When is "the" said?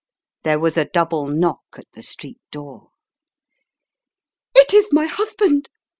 1.93-2.01